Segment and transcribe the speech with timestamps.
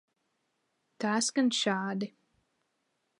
[1.05, 2.13] Tā skan šādi.